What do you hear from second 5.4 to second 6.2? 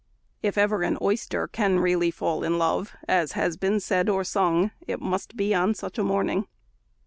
on such a